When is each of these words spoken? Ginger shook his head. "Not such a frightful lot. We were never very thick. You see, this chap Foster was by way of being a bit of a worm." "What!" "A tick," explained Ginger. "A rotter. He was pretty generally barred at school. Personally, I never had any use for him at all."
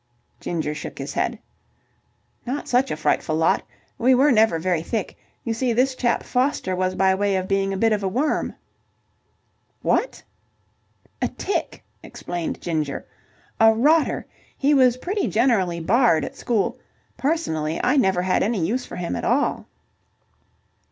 Ginger 0.39 0.73
shook 0.73 0.97
his 0.97 1.13
head. 1.13 1.37
"Not 2.43 2.67
such 2.67 2.89
a 2.89 2.97
frightful 2.97 3.35
lot. 3.35 3.61
We 3.99 4.15
were 4.15 4.31
never 4.31 4.57
very 4.57 4.81
thick. 4.81 5.15
You 5.43 5.53
see, 5.53 5.73
this 5.73 5.93
chap 5.93 6.23
Foster 6.23 6.75
was 6.75 6.95
by 6.95 7.13
way 7.13 7.35
of 7.35 7.47
being 7.47 7.71
a 7.71 7.77
bit 7.77 7.93
of 7.93 8.01
a 8.01 8.07
worm." 8.07 8.55
"What!" 9.83 10.23
"A 11.21 11.27
tick," 11.27 11.83
explained 12.01 12.59
Ginger. 12.61 13.05
"A 13.59 13.71
rotter. 13.75 14.25
He 14.57 14.73
was 14.73 14.97
pretty 14.97 15.27
generally 15.27 15.79
barred 15.79 16.25
at 16.25 16.35
school. 16.35 16.79
Personally, 17.15 17.79
I 17.83 17.95
never 17.97 18.23
had 18.23 18.41
any 18.41 18.65
use 18.65 18.87
for 18.87 18.95
him 18.95 19.15
at 19.15 19.23
all." 19.23 19.67